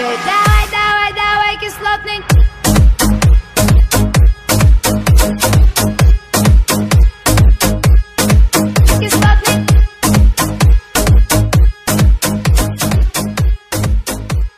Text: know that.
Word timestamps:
know 0.00 0.16
that. 0.16 0.39